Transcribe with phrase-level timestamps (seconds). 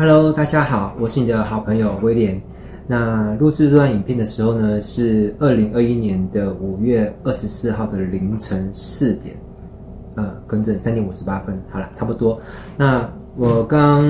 [0.00, 2.40] Hello，大家好，我是你的好朋友威廉。
[2.86, 9.36] 那录制这段影片的时候呢，是二零二一年的五月二十四号的凌晨四点，
[10.14, 11.60] 呃，更正三点五十八分。
[11.68, 12.40] 好了，差不多。
[12.78, 14.02] 那我刚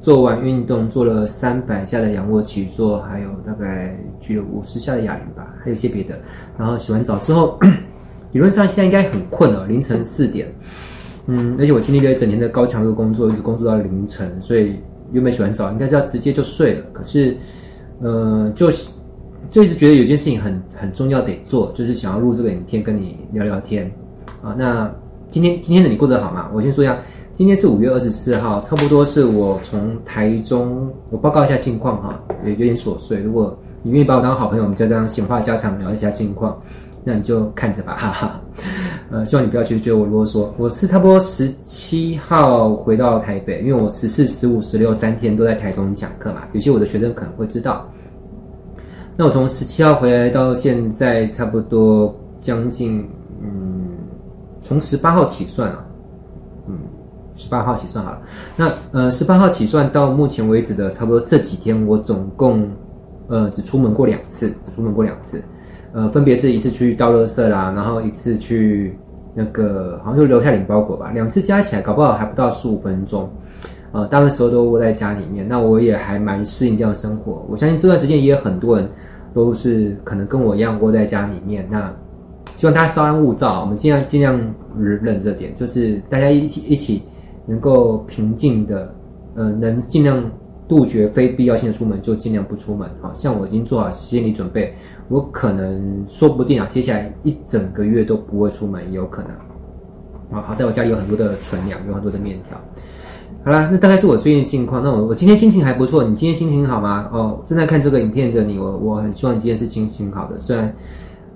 [0.00, 6.16] 做完运动，做了三百下的仰卧起坐，还有大概举了五十下的哑铃吧，还有一些别的。
[6.56, 7.58] 然后洗完澡之后，
[8.30, 10.46] 理论上现在应该很困了，凌晨四点。
[11.26, 14.76] 嗯，而且我经历了一整天的高强度工作，一直工作到凌晨，所以
[15.12, 17.36] 原本洗完澡应该是要直接就睡了，可是。
[18.00, 18.70] 呃，就
[19.50, 23.90] 就一直觉得有件事情很很重要得做，就是想要录这个影片跟你聊聊天
[24.40, 24.54] 啊。
[24.56, 24.88] 那
[25.30, 26.48] 今天今天的你过得好吗？
[26.54, 26.96] 我先说一下，
[27.34, 33.18] 今天是五月二十四号，差不多是我从台中，我报告一下近况哈，有有点琐碎。
[33.18, 36.56] 如果你愿意把我当好朋友，我们就这样闲话家常聊一下近况，
[37.02, 38.40] 那你就看着吧，哈哈。
[39.10, 40.48] 呃，希望你不要去觉得我啰嗦。
[40.58, 46.42] 我是差不多十七号回到台北，因为我十四、十五、十六三天都在台中讲课嘛。
[46.52, 47.88] 有些我的学生可能会知道。
[49.16, 53.08] 那我从十七号回来到现在，差不多将近
[53.42, 53.96] 嗯，
[54.62, 55.84] 从十八号起算啊，
[56.66, 56.78] 嗯，
[57.34, 58.22] 十八号起算好了。
[58.56, 62.70] 那呃，十八号起算到目前为止的差不多这几天，我总共
[63.26, 65.42] 呃只出门过两次，只出门过两次。
[65.98, 68.96] 呃，分别是一次去倒垃圾啦，然后一次去
[69.34, 73.28] 那个好像就留下领包裹吧，两次加起来搞不好还不到十五分钟。
[73.90, 77.44] 呃，大部分时候都窝在家里面，那我也还蛮适应这样生活。
[77.50, 78.88] 我相信这段时间也有很多人
[79.34, 81.66] 都是可能跟我一样窝在家里面。
[81.68, 81.92] 那
[82.54, 84.38] 希望大家稍安勿躁，我们尽量尽量
[84.78, 87.02] 忍忍着点，就是大家一起一起
[87.44, 88.94] 能够平静的，
[89.34, 90.22] 呃，能尽量
[90.68, 92.88] 杜绝非必要性的出门就尽量不出门。
[93.00, 94.74] 好，像我已经做好心理准备。
[95.08, 99.30] 我可能说不定啊，接下来一整个月都不会出门，也有可能。
[100.38, 102.60] 啊，好在我家里有很多的存粮，有很多的面条。
[103.44, 104.82] 好啦，那大概是我最近的近况。
[104.82, 107.08] 那我我今天心情还不错，你今天心情好吗？
[107.10, 110.38] 哦，正在看这个影片的你，我我很希望你今天是心情好的。
[110.38, 110.74] 虽然，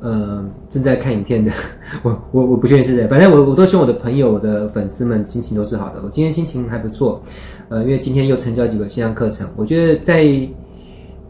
[0.02, 1.50] 呃，正在看影片的
[2.02, 6.02] 我我我不确定是谁，反正我我都希望我的朋友、我的粉丝们心情都是好的。
[6.04, 7.22] 我今天心情还不错，
[7.68, 9.48] 呃，因为今天又成交几个线上课程。
[9.56, 10.26] 我觉得在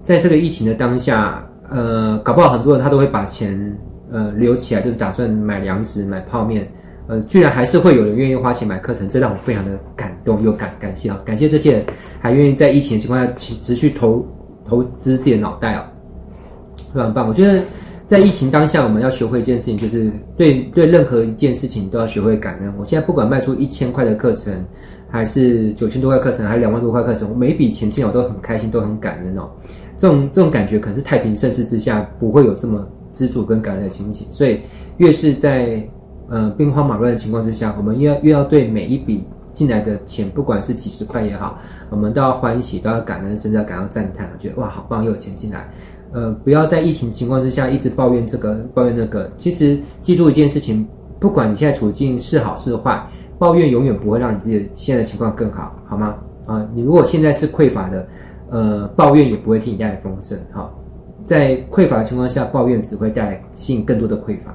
[0.02, 1.46] 在这个疫情的当下。
[1.74, 3.58] 呃，搞不好很多人他都会把钱
[4.10, 6.70] 呃留起来，就是打算买粮食、买泡面。
[7.06, 11.18] 呃，居然还是会有人愿意花钱买课程，这让我非常的感动又感感谢啊！
[11.24, 11.84] 感谢这些人
[12.20, 14.22] 还愿意在疫情的情况下持持续投
[14.66, 15.90] 投资自己的脑袋啊，
[16.92, 17.26] 非常棒。
[17.26, 17.62] 我觉得
[18.12, 22.70] 在疫情当下，我们要学会一件事情，就是对对任何一件事情都要学会感恩。
[22.78, 24.52] 我现在不管卖出一千块的课程，
[25.08, 29.48] 还是九千多块课程，还是两万多块课程，我每一笔钱进来我都很开心，都很感恩哦。
[29.96, 34.60] 这种这种感觉可能是太平盛世之下不会有这么知足跟感恩的心情，所以
[34.98, 35.82] 越是在
[36.28, 39.24] 呃兵荒马乱的情况之下，我们越要越要对每一笔
[39.54, 41.58] 进来的钱，不管是几十块也好，
[41.88, 45.66] 我们都要欢喜，都要感恩，甚至要感到赞叹，觉得哇好棒，又有钱进来。
[46.12, 49.30] 呃，不要在疫情情况之下一直抱怨这个抱怨那个。
[49.38, 50.86] 其实记住一件事情，
[51.18, 53.02] 不管你现在处境是好是坏，
[53.38, 56.16] 抱怨永远不会让你自己现在的情况更好，好吗？
[56.46, 58.06] 啊，你如果现在是匮乏的。
[58.54, 60.38] 呃，抱怨也不会替你带来丰盛。
[60.52, 60.78] 好，
[61.26, 64.54] 在匮乏的情况下，抱怨只会带来吸引更多的匮乏。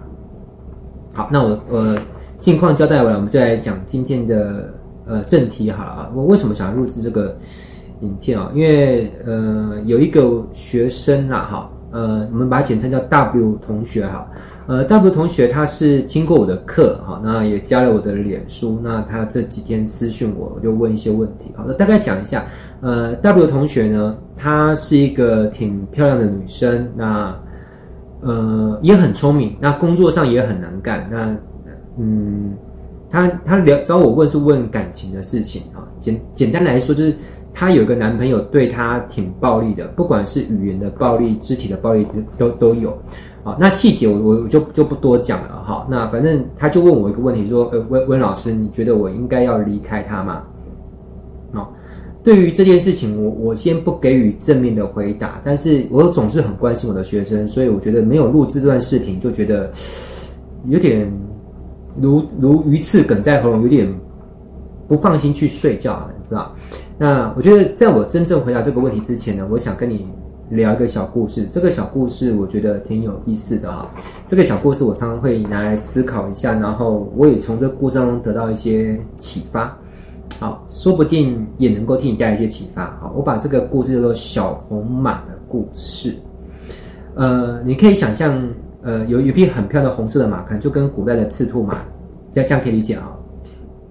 [1.13, 1.97] 好，那我呃，
[2.39, 4.71] 近况交代完了，我们就来讲今天的
[5.07, 6.11] 呃正题好了啊。
[6.13, 7.35] 我为什么想要录制这个
[8.01, 8.51] 影片啊？
[8.53, 14.27] 因为呃，有一个学生啊，哈，呃，我们把它简称叫 W 同学哈。
[14.67, 21.45] 呃，W 同学他是听过我的课哈，那也加了我的脸书，那他这几天私讯我，我就问一些问题。
[21.55, 22.45] 好，那大概讲一下。
[22.81, 27.33] 呃，W 同学呢，她是一个挺漂亮的女生，那
[28.19, 31.07] 呃也很聪明，那工作上也很能干。
[31.09, 31.33] 那
[31.97, 32.53] 嗯，
[33.09, 35.87] 她她聊找我问是问感情的事情啊。
[36.01, 37.15] 简简单来说，就是
[37.59, 42.05] 她有一个男朋友对她挺暴力的，不管是语言的暴力、肢体的暴力
[42.37, 42.95] 都都有。
[43.43, 45.87] 好，那细节我我就就不多讲了哈。
[45.89, 50.43] 那反正她就问我一个问题，说呃温温老师，你觉得我应该要离开他吗？
[52.23, 59.71] 对于这件事情，我我先不给予正面的回答，但是我总是很关心我的学生，所以我觉得没有录制这段视频，就觉得
[60.65, 61.09] 有点
[62.01, 63.87] 如如鱼刺梗在喉咙，有点
[64.89, 66.53] 不放心去睡觉，你知道？
[66.97, 70.07] 那我觉得在我真正回答这个问题之前呢，我想跟你
[70.49, 71.47] 聊一个小故事。
[71.51, 73.89] 这个小故事我觉得挺有意思的哈。
[74.27, 79.77] 这个小故事我常常会拿来思考一下，然后我也从这个故事中得到一些启发。
[80.39, 82.97] 好，说不定也能够替你带来一些启发。
[82.99, 86.13] 好，我把这个故事叫做小红马的故事。
[87.15, 88.47] 呃，你可以想象，
[88.81, 91.77] 呃，有一匹很漂亮的红色的马，可能就跟古代的赤兔马，
[92.31, 93.16] 这样这样可以理解啊。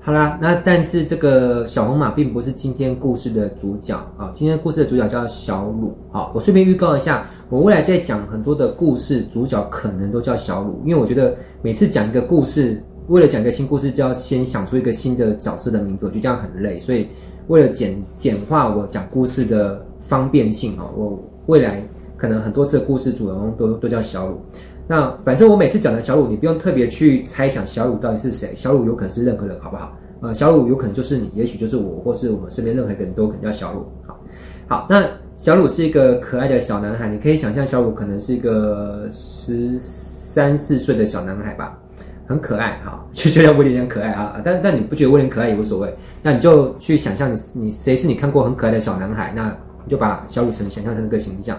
[0.07, 5.99] 好啦，那但是这个小红马并不是今天故事的主角啊，今天故事的主角叫小鲁。
[6.13, 17.09] 好，我顺便预告一下，我未来在讲很多的故事，主角可能都叫小鲁，因为我觉得每次讲一个故事，为了讲一个新故事，就要先想出一个新的角色的名字，我觉得这样很累，所以
[17.49, 21.83] 为了简简化我讲故事的方便性啊，我未来
[22.17, 24.41] 可能很多次的故事主人公都都叫小鲁。
[24.89, 29.93] 那反正我每次讲的小鲁，你不用特别去猜想小鲁到底是谁，小鲁有可能是任何人，好不好？
[30.23, 33.87] 呃，小鲁有可能就是你，也许就是我，或是我们身边任何一个人都可能叫小鲁。
[34.07, 34.19] 好，
[34.67, 35.05] 好，那
[35.37, 41.79] 小鲁是一个可爱的小男孩，你可以想象小鲁可能是一个十三四岁的小男孩吧，
[42.27, 44.41] 很可爱，哈， 就觉得威廉很可爱啊。
[44.45, 49.55] 但但你不觉得威廉可爱也无所谓，那你就去想象你你谁是你看过很可爱的小男孩，那
[49.85, 51.59] 你就把小鲁成想象成那个形象。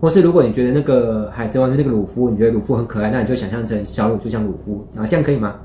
[0.00, 5.56] 或是如果你觉得那个海贼王的那个鲁夫，你觉得鲁夫很可爱，那你就想象成小鲁就像鲁夫啊，这样可以吗？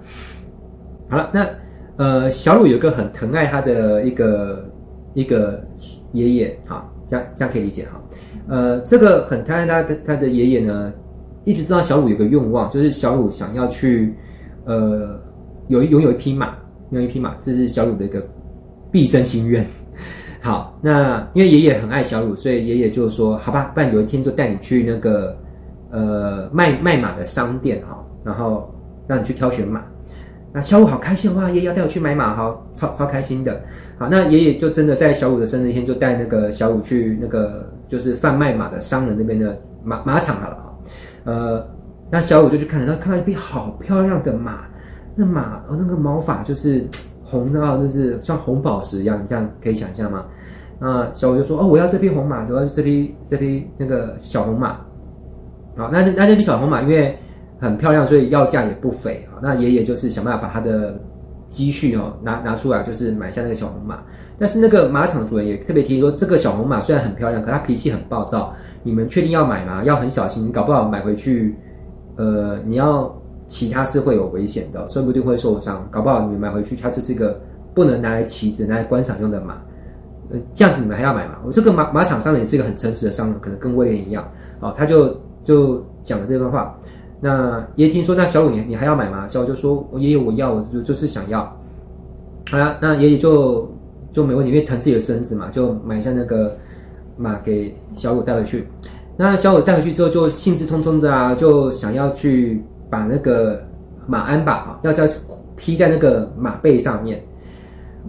[1.08, 1.48] 好了，那
[1.98, 4.66] 呃，小鲁有一个很疼爱他的一个
[5.14, 5.64] 一个
[6.14, 8.02] 爷爷，好，这样这样可以理解哈。
[8.48, 10.92] 呃，这个很疼爱他的他的爷爷呢，
[11.46, 14.16] 一直知道小鲁有个愿望，就是小鲁想要去
[14.66, 15.22] 呃
[15.68, 16.56] 有拥有一匹马，
[16.90, 18.26] 拥有一匹马，这是小鲁的一个
[18.92, 19.64] 毕生心愿。
[20.46, 25.34] 好，那因为爷爷很爱小鲁，所以爷爷就说：“好吧，不然有一天就带你去那个
[25.90, 28.70] 呃卖卖马的商店哈，然后
[29.08, 29.82] 让你去挑选马。”
[30.52, 31.50] 那小鲁好开心哇！
[31.50, 33.58] 爷爷要带我去买马，好，超超开心的。
[33.98, 40.78] 好，那爷爷就真的在小鲁的生日那天就带那个小鲁去那个就是贩卖马的商人那边的马马场好了哈。
[41.24, 41.66] 呃，
[42.12, 44.66] 那小鲁就去看，然后看到一匹好漂亮的马，
[45.16, 46.86] 那马哦那个毛发就是。
[47.26, 50.24] 红到就是像红宝石一样，这样可以想象吗？
[50.84, 54.76] 那小鲁就说：“哦，我要这匹红马，我要这匹这匹那个小红马。”
[55.78, 57.18] 好，那那这匹小红马因为
[57.58, 59.40] 很漂亮，所以要价也不菲啊。
[59.42, 61.00] 那爷爷就是想办法把他的
[61.50, 64.04] 积蓄哦拿拿出来，就是买下那个小红马。
[64.38, 68.54] 但是那个马场的主人也特别提醒说，这个小红马虽然很漂亮，可它脾气很暴躁。
[68.84, 69.84] 你们确定要买吗？
[69.86, 71.56] 要很小心，你搞不好买回去，
[72.18, 73.12] 呃，你要。
[73.46, 77.40] 骑它是会有危险的，说不定会受伤，搞不好你买回去它就是一个
[77.76, 79.62] 不能拿来骑，只拿来观赏用的马。
[80.32, 81.36] 呃，这样子你们还要买吗？
[81.46, 84.28] 我这个马马场商人也是一个很诚实的商人，可能跟威廉一样，
[84.60, 86.78] 哦，他就就讲了这段话。
[87.20, 89.28] 那爷爷听说，那小五你你还要买吗？
[89.28, 91.42] 小五就说：“我爷爷我要，我就就是想要。”
[92.52, 93.72] 好了，那爷爷就
[94.12, 96.56] 就没问题，因为疼自己的孙子嘛，就买下那个
[97.18, 98.68] 马给小五带回去。
[99.16, 102.62] 那小五带回去之后，就兴致冲冲的啊，就想要去。
[102.90, 103.60] 把那个
[104.06, 104.94] 马鞍吧，哈，要
[105.56, 107.20] 披在那个马背上面，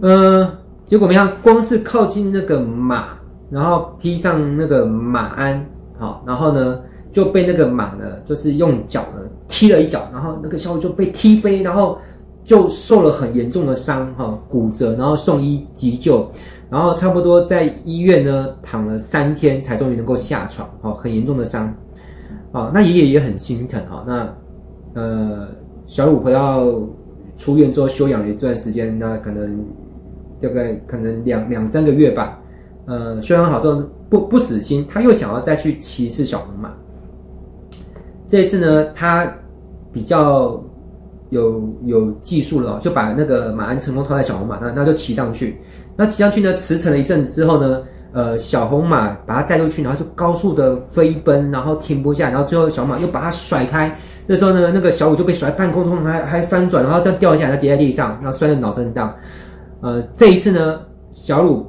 [0.01, 0.47] 嗯、
[0.85, 3.09] 结果没想到，光是靠近那个马，
[3.49, 5.65] 然后披上那个马鞍，
[5.97, 6.79] 好，然后呢
[7.11, 11.97] 就被那个马呢，就是用脚呢踢了一脚，然后那个小五就被踢飞，然后
[12.43, 16.29] 就受了很严重的伤，哈，骨折，然后送医急救，
[16.69, 21.73] 然后差不多在医院呢躺了三天，才终于能够下床，哈，很严重的伤，
[22.51, 24.33] 啊，那爷爷也很心疼，哈，那。
[24.97, 25.49] 呃，
[25.87, 26.65] 小五回到
[27.37, 29.59] 出院之后休养了一段时间，那可能
[30.41, 32.39] 大概可能两两三个月吧。
[32.85, 36.71] 呃，休养好之后不不死心，他又想要再去骑一次小红马。
[38.27, 39.27] 这一次呢，他
[39.91, 40.63] 比较
[41.29, 45.59] 有有技术了，就把那个马鞍成功套在小红马上，那就骑上去。
[45.95, 53.97] 那骑上去呢，驰骋了一阵子之后呢，呃，小红马把它带出去，然后就高速的飞奔，然后停不下，然后最后小马又把它甩开。
[54.27, 59.13] 这时候呢，那个小五就被甩半空中，还还翻转，然后再掉下来，跌在地上，然后摔得脑震荡。
[59.81, 60.79] 呃，这一次呢，
[61.11, 61.65] 小鲁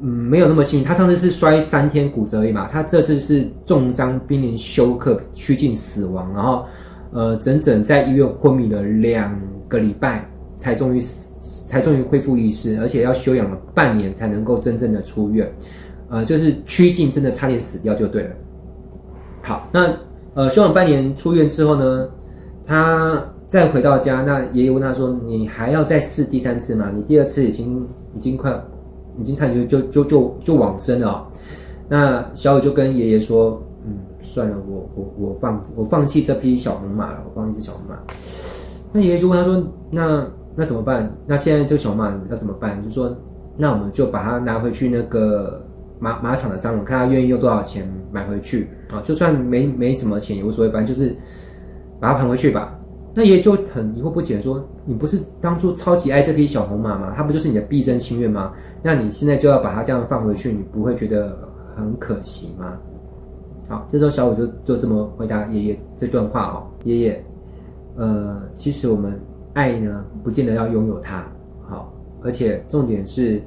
[0.00, 6.64] 嗯没有那么幸运，他上次是摔三天骨折而已嘛，他这次是重伤濒临休克，趋近死亡，然后
[7.12, 9.38] 呃整整在医院昏迷了两
[9.68, 10.28] 个礼拜，
[10.58, 11.00] 才终于，
[11.66, 15.50] 才终于恢复意识，而且要休养了半年才能够真正的出院，
[16.08, 18.30] 呃，就是趋近真的差点死掉就对了。
[19.42, 19.94] 好，那。
[20.32, 22.08] 呃，休养半年出院之后呢，
[22.64, 26.90] 他再回到家，那爷爷问他说：“你还要再试第三次吗？
[26.94, 28.50] 你第二次已经已经快，
[29.20, 31.28] 已经差点就就就就往生了。”
[31.90, 37.98] 那小五就跟爷爷说：“嗯，算了，我我我放我放弃这匹小红马了，我放弃这小红马。”
[38.92, 41.12] 那爷爷就问他说：“那那怎么办？
[41.26, 43.14] 那现在这个小马要怎么办？”就说
[43.58, 45.60] ：“那我们就把它拿回去那个。”
[46.02, 49.02] 马马场的商人看他愿意用多少钱买回去啊？
[49.04, 51.14] 就算没没什么钱也无所谓，反正就是
[52.00, 52.79] 把它盘回去吧。
[53.12, 57.12] 那爷爷就很疑惑不解说：“你不是当初超级爱这匹小红马吗？
[57.16, 58.52] 它不就是你的毕生心愿吗？
[58.82, 61.36] 那你现在就要把它这样放回去，你不会觉得
[61.76, 62.78] 很可惜吗？”
[63.68, 67.24] 好，这时候小五就就这么回答爷爷这段话哦：“爷爷，
[67.96, 69.18] 呃，其实我们
[69.54, 71.24] 爱呢，不见得要拥有它。
[71.68, 73.40] 好，而且重点是，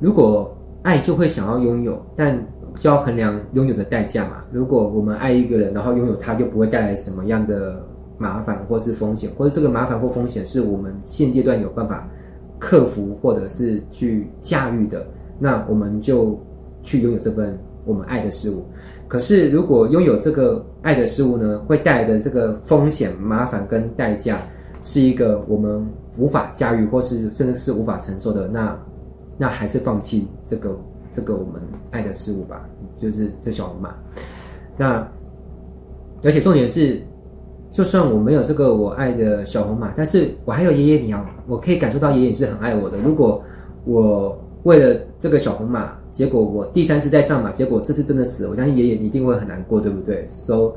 [0.00, 2.38] 如果爱就会想要拥有，但
[2.78, 4.44] 就要衡量拥有的代价嘛。
[4.52, 7.82] 如果我们爱一个人，然后拥有他，就不会带来什么样的
[8.18, 12.06] 麻烦或是风险，或者这个麻烦或风险是我们现阶段有办法
[12.58, 15.06] 克服或者是去驾驭的，
[15.38, 16.38] 那我们就
[16.82, 18.64] 去拥有这份我们爱的事物。
[19.06, 24.40] 可是，如果拥有这个爱的事物呢，会带来的这个风险、麻烦跟代价，
[24.82, 25.82] 是一个我们
[26.18, 28.78] 无法驾驭，或是甚至是无法承受的，那
[29.38, 30.78] 那还是放弃这个
[31.10, 32.68] 这个我们爱的事物吧，
[33.00, 33.94] 就是这小红马。
[34.76, 35.08] 那
[36.22, 37.00] 而且重点是，
[37.78, 42.98] 就算我没有这个我爱的小红马，但是我还有爷爷你哦，我可以感受到爷爷是很爱我的。
[42.98, 43.40] 如果
[43.84, 50.72] 我为了这个小红马，结果我第三次再上马，结果这次真的死了，我相信爷爷一定会很难过，对不对？So，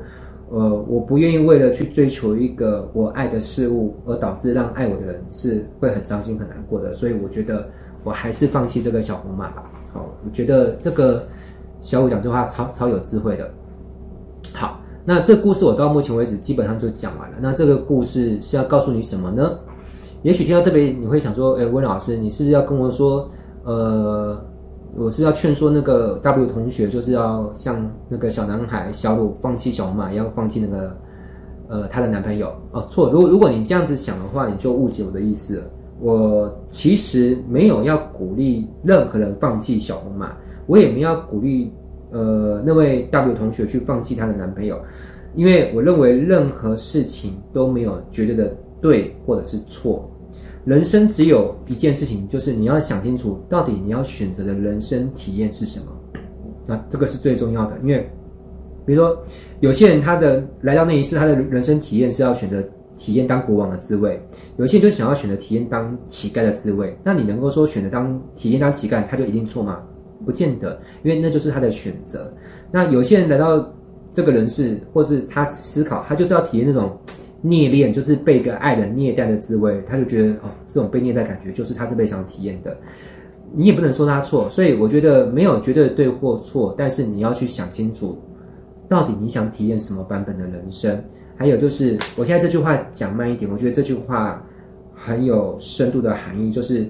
[0.50, 6.94] 呃，我不愿意为了去追求一个我爱的事物，而导致让爱我的人是会很伤心很难过的。
[6.94, 7.68] 所以我觉得
[8.04, 9.68] 我还是放弃这个小红马吧。
[9.92, 11.26] 好，我觉得这个
[11.80, 13.50] 小五讲这话超超有智慧的。
[14.52, 17.36] 好，那这故事我到目前为止基本上就讲完了。
[17.40, 19.58] 那这个故事是要告诉你什么呢？
[20.22, 23.30] 也许听到这边你会想说，哎，温老师，你是不是要跟我说，
[23.64, 24.38] 呃？
[24.94, 30.96] 我是要劝说那个 W 同学，就是要像那个小男孩小鲁放弃小红马，要放弃那个
[31.68, 32.86] 呃他的男朋友哦。
[32.90, 35.64] 错，如果如果你这样子想的话，你就误解我的意思了。
[35.98, 41.72] 我其实没有要鼓励任何人放弃小红马，我也没有要鼓励
[42.12, 44.80] 呃那位 W 同学去放弃她的男朋友，
[45.34, 50.08] 因为我认为任何事情都没有绝对的对或者是错。
[50.64, 55.86] 人生只有一件事情，就是你要想清楚，到底你要选择的人生体验是什么。
[56.64, 58.08] 那这个是最重要的，因为
[58.86, 59.20] 比如说
[59.58, 62.62] 有些人他的来到那一世，他的人生体验是要选择
[62.96, 64.16] 体验当国王的滋味；
[64.56, 66.96] 有些人就想要选择体验当乞丐的滋味。
[67.02, 69.82] 那你能够说选择当体验当乞丐，他就一定错吗？
[70.24, 72.32] 不见得，因为那就是他的选择。
[72.70, 73.72] 那有些人来到
[74.12, 76.98] 这个人世，或是他思考，他就是要体验那种。
[77.44, 82.76] 虐恋就是被一个爱人虐待的滋味，他就觉得哦，这种被虐待感觉就是他这辈子想体验的。
[83.52, 88.16] 你也不能说他错，所以我觉得没有绝对的对或错，但是你要去想清楚，
[88.88, 90.96] 到底你想体验什么版本的人生。
[91.34, 94.40] 还有就是，我现在这句话讲慢一点，我觉得这句话
[94.94, 96.88] 很有深度的含义，就是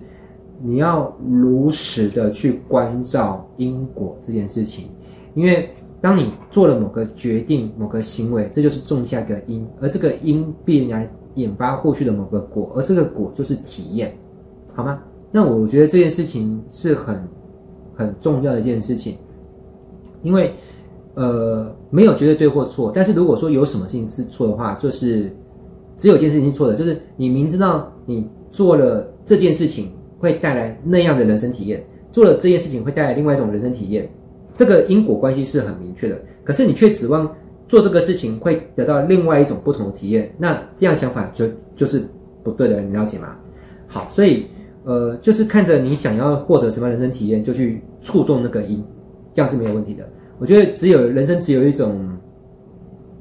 [0.61, 4.89] 你要如实的去关照因果这件事情，
[5.35, 5.71] 因为。
[6.03, 14.13] 当你做了某个决定、某个行为，这就是种下一个因，而这个因必然引发后续的某个果，而这个果就是体验，
[14.75, 15.01] 好吗？
[15.31, 17.23] 那我觉得这件事情是很
[17.95, 19.17] 很重要的一件事情，
[20.25, 20.53] 因为
[21.15, 25.33] 呃没有绝对对或错，但是如果说有什么事情是错的话，就是
[25.97, 29.93] 只有一件事情是错的，就是你明知道你做了这件事情
[30.23, 34.09] 会带来那样的人生体验，做了这件事情会带来另外一种人生体验。
[34.55, 37.29] 这个因果关系是很明确的，可是你却指望
[37.67, 42.05] 做这个事情会得到另外一种不同的体验，那这样想法就就是
[42.45, 43.35] 不对的，你了解吗？
[43.89, 44.47] 好，所以
[44.85, 48.85] 呃，就是看着你想要获得什么人生体验，就去触动那个因，
[49.35, 50.09] 这样是没有问题的。
[50.39, 51.99] 我觉得只有人生只有一种，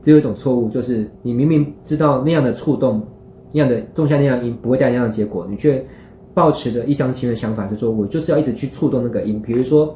[0.02, 3.02] 只有一种错误，就是你明明知道那样的触动，
[3.54, 5.82] 那样的种下那样因不会带来那样的结果，你却
[6.34, 9.96] 抱持着一厢情愿的想法，就说我就是要一直去触动那个音，比如说。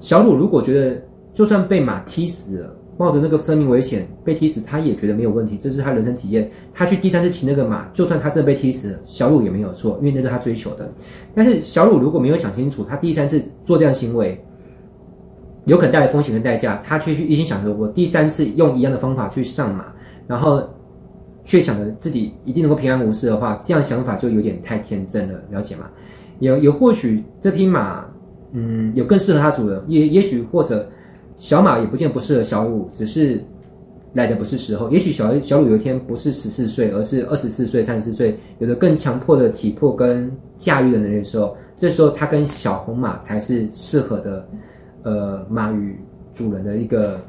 [0.00, 1.00] 小鲁如果觉得
[1.32, 6.50] 就算被马踢死了，冒着那个生命危险被踢死，他也觉得没有问题，这是他人生体验。
[6.74, 10.92] 他去第三次骑那个马，就算他真的被踢死了，小鲁也没有错，因为那是他追求的。
[11.34, 14.38] 但是小鲁如果没有想清楚，他第三次做这样行为
[15.64, 19.86] 有可能带来风险跟代价，他却去一心想着我第三次用一样的方法去上马，
[20.26, 20.62] 然后
[21.44, 25.88] 却想着自己一定能够平安无事的话，这样想法就有点太天真了，了解吗？
[26.40, 28.04] 有有或许这匹马。
[28.56, 30.88] 嗯，有更适合它主人，也也许或者
[31.36, 33.42] 小马也不见不适合小鲁，只是
[34.12, 34.88] 来的不是时候。
[34.90, 44.48] 也许小小鲁有一天不是十四岁，而是二十四岁、三十四岁，有着更强迫的体魄跟驾驭的能力的时候，这时候他跟小红马才是适合的，
[45.02, 45.98] 呃，马与
[46.32, 47.20] 主人的一个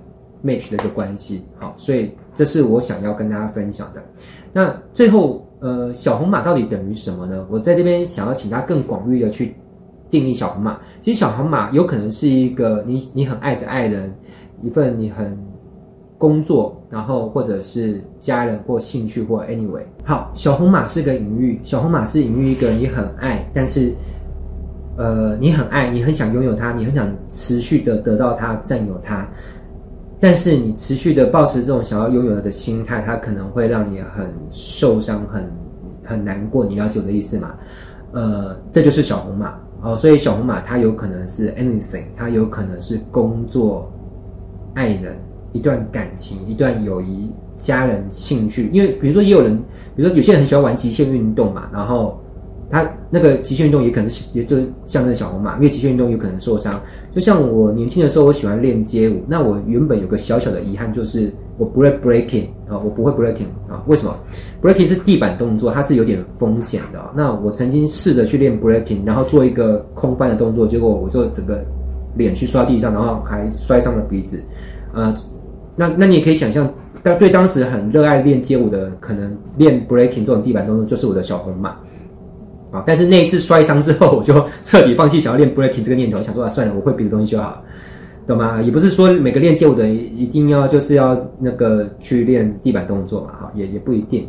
[0.46, 1.44] match 的一个关系。
[1.58, 4.04] 好，所以这是我想要跟大家分享的。
[4.54, 7.46] 那最后，呃，小红马到底等于什么呢？
[7.50, 9.56] 我在这边想要请他更广域的去。
[10.12, 14.14] 定义小红马，其实小红马有可能是一个你你很爱的爱人，
[14.62, 15.36] 一份你很
[16.18, 19.82] 工作，然后或者是家人或兴趣或 anyway。
[20.06, 23.94] 好，小红马是个隐喻，小红马是隐喻一个你很爱，但是
[24.96, 29.28] 呃你很爱，你很想拥有它，你很想持续的得到它，占有它，
[30.26, 35.48] 但是你持续的抱持这种想要拥有的心态，它可能会让你很受伤，很
[36.04, 36.66] 很难过。
[36.66, 37.56] 你了解我的意思吗？
[38.12, 39.54] 呃，这就是小红马
[39.84, 39.96] 哦。
[39.96, 43.88] 所以小红马它有可能是 anything，它有可能是工作、
[44.74, 45.16] 爱人、
[45.54, 48.68] 一段感情、一段友谊、家人、兴趣。
[48.74, 49.56] 因为比如说也有人，
[49.96, 52.20] 比如说有些人很喜欢玩极限运动嘛，然后。
[52.76, 56.78] 他那个极限运动也可能是，也就像那个小红马，因为极限运动有可能受伤。
[57.14, 63.82] 就像我年轻的时候，我喜欢练街舞，那我原本有个小小的遗憾，就是我不会 breaking 啊，我不会 breaking 啊。
[63.88, 64.14] 为什么
[64.62, 67.00] ？breaking 是地板动作，它是有点风险的。
[67.16, 71.64] 那我曾经试着去练 breaking，然后做一个空翻的动作，结果我就整个
[72.18, 74.38] 脸去刷地上，然后还摔伤了鼻子。
[74.94, 75.16] 呃，
[75.78, 76.70] 那那你也可以想象，
[77.02, 81.78] 但对当时很热爱练街舞的，可能练 breaking 这种地板动作就是我的小红马。
[82.86, 87.64] 但是那一次摔伤之后，我就彻底放弃想要练 breaking 这个念头，想说啊，算了，我会别的东西就好，
[88.28, 88.62] 懂吗？
[88.62, 94.28] 也不是说每个练街舞的人一定要就是要那个去练地板动作嘛，哈，也也不一定。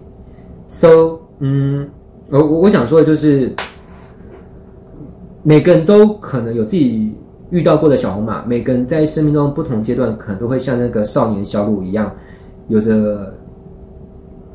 [0.68, 1.88] So，嗯，
[2.30, 3.52] 我我我想说的就是，
[5.42, 7.12] 每个人都可能有自己
[7.50, 12.10] 遇到过的小红马，每个人在生命中不同阶段，可能都会像那个少年小鲁一样，
[12.68, 13.32] 有着。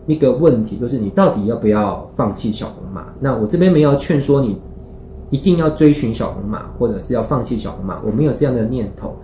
[0.08, 3.06] 一个问题就是你到底要不要放弃小红马？
[3.20, 4.60] 那我这边没有劝说你
[5.30, 9.16] 一定要追寻小红马，或者是要放弃小红马，我没有这样的念头。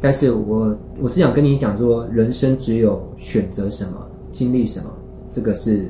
[0.00, 3.92] 但是我我是想跟你讲说，人生只有选择什么，
[4.30, 4.90] 经历什么，
[5.32, 5.86] 这个是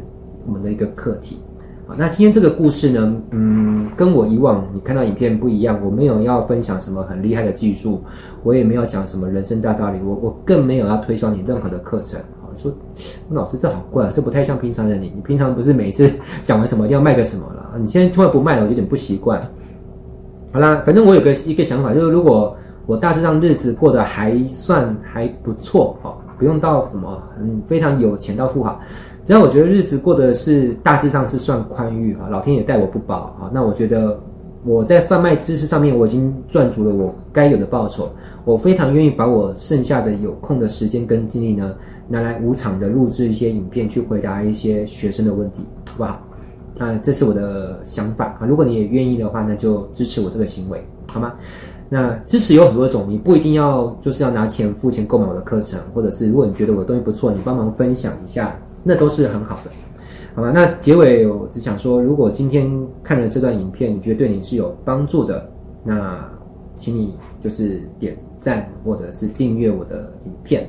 [0.47, 1.39] 我们的一个课题。
[1.89, 8.01] 好，那今天这个故事呢，嗯，跟我以往你看到影片不一样，我没有要分享什么很厉害的技术，
[8.43, 12.21] 我也没有讲什么人生大道理，我我更没有要推销你任何的课程。
[12.57, 12.73] 说，
[13.29, 15.13] 我老师，这好怪啊，这不太像平常的你。
[15.15, 16.11] 你平常不是每次
[16.45, 17.75] 讲完什么一定要卖个什么了？
[17.79, 19.41] 你现在突然不卖了，我有点不习惯。
[20.53, 28.81] 好啦，反正我有个一个想法，就是如果我大致上日子过得还算还不错，哦，不用到什么很非常有钱到富豪，
[29.25, 34.19] 只要我觉得日子过得是大致上是算宽裕啊，老天也待我不薄啊，那我觉得
[34.65, 38.09] 我在贩卖知识上面我已经赚足了我该有的报酬，
[38.45, 41.75] 我非常愿意把我剩下的有空的时间跟精力呢。
[42.09, 45.57] 拿来无偿的录制一些影片，去回答一些学生的问题，
[45.91, 46.23] 好不好？
[46.79, 48.47] 那，这是我的想法啊。
[48.47, 51.35] 如果你也愿意的话，那就支持我这个行为，好吗？
[51.89, 59.71] 那支持有很多种，你不一定要就是要拿钱付钱购买我的课程，或者是如果你觉得我的东西不错，你帮忙分享一下，那都是很好的，
[60.35, 60.51] 好吗？
[60.53, 62.71] 那结尾我只想说，如果今天
[63.03, 65.49] 看了这段影片，你觉得对你是有帮助的，
[65.85, 66.29] 那
[66.77, 70.69] 请你就是点赞或者是订阅我的影片。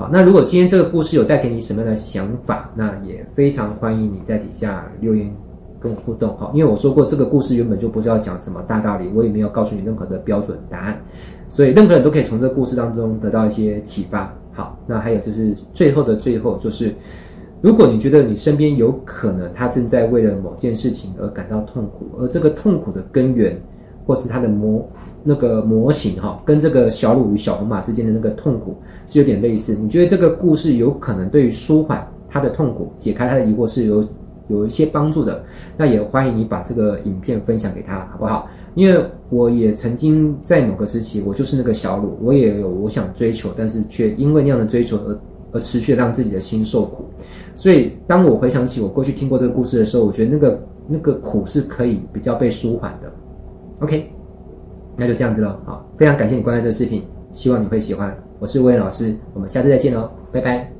[0.00, 5.30] 好，那如果今天这个故事有带给你什么样的想法，那也非常欢迎你在底下留言
[5.78, 6.34] 跟我互动。
[6.38, 10.98] 好，因为我说过这个故事原本就不知道讲什么大道理，我也没有告诉你任何的标准答案，
[11.50, 14.32] 所以任何人都可以从这个故事当中得到一些启发。
[14.54, 16.94] 好，那还有就是最后的最后，就是
[17.60, 23.54] 如果你觉得你身边有可能他正在为了某件事情而感到痛苦，而这个痛苦的根源
[24.06, 24.88] 或是他的模
[25.22, 28.76] 那个模型哈，跟这个小鲁与小红马之间的那个痛苦。
[29.08, 34.04] 是有点类似，你觉得这个故事有可能对于舒缓他的痛苦、解开他的疑惑是有
[34.48, 35.44] 有一些帮助的，
[35.76, 38.48] 那也欢迎你把这个影片分享给他，好不好？
[38.76, 45.18] 因为我也曾经在某个时期，我就是那个小鲁，我也有我想追求，但是却因为那样的追求而
[45.52, 47.04] 而持续让自己的心受苦。
[47.56, 53.12] 所以当我回想起我过去听过这个故事的时候，我觉得那个那个苦是可以比较被舒缓的。
[53.80, 54.08] OK，
[55.00, 55.56] 那就这样子喽。
[55.64, 58.14] 好，非常感谢你观看这个视频，希望你会喜欢。
[58.38, 60.79] 我是薇薇老师，我们下次再见喽，拜拜。